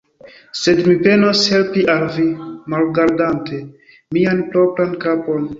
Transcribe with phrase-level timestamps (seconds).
[0.59, 2.25] Sed mi penos helpi al vi,
[2.75, 3.63] malgardante
[4.19, 5.47] mian propran kapon.